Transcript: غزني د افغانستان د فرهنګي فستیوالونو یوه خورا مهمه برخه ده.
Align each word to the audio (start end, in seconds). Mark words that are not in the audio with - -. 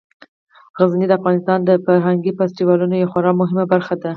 غزني 0.79 1.05
د 1.07 1.13
افغانستان 1.19 1.59
د 1.63 1.71
فرهنګي 1.85 2.31
فستیوالونو 2.39 2.95
یوه 2.97 3.11
خورا 3.11 3.31
مهمه 3.41 3.63
برخه 3.71 3.95
ده. 4.01 4.09